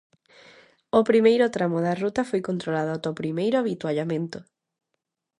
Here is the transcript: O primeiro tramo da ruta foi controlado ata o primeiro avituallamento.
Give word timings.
O 0.99 1.01
primeiro 1.09 1.45
tramo 1.55 1.79
da 1.85 1.97
ruta 2.03 2.21
foi 2.29 2.41
controlado 2.49 2.91
ata 2.95 3.13
o 3.13 3.19
primeiro 3.21 3.55
avituallamento. 3.59 4.39